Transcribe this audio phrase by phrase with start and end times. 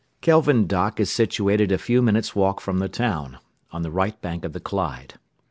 [0.21, 3.37] Kelvin Dock is situated a few minutes' walk from the town,
[3.69, 5.19] on the right bank of the Clyde.